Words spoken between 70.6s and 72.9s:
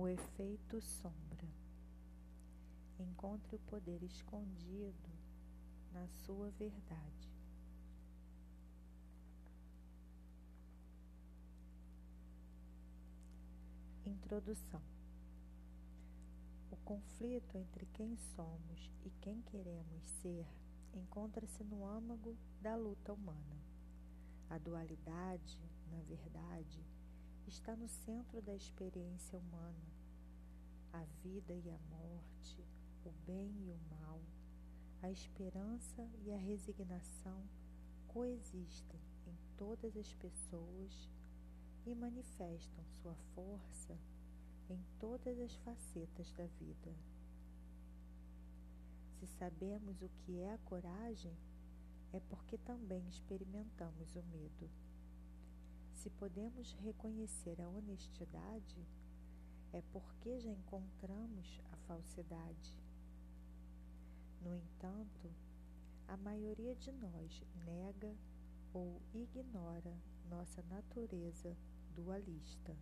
natureza dualista.